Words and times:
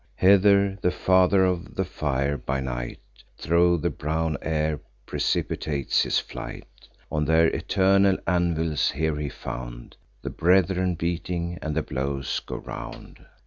Hither 0.15 0.79
the 0.81 0.89
Father 0.89 1.45
of 1.45 1.75
the 1.75 1.85
Fire, 1.85 2.35
by 2.35 2.59
night, 2.59 2.97
Thro' 3.37 3.77
the 3.77 3.91
brown 3.91 4.35
air 4.41 4.79
precipitates 5.05 6.01
his 6.01 6.17
flight. 6.17 6.65
On 7.11 7.23
their 7.25 7.45
eternal 7.49 8.17
anvils 8.25 8.89
here 8.89 9.17
he 9.17 9.29
found 9.29 9.95
The 10.23 10.31
brethren 10.31 10.95
beating, 10.95 11.59
and 11.61 11.75
the 11.75 11.83
blows 11.83 12.39
go 12.39 12.55
round. 12.55 13.23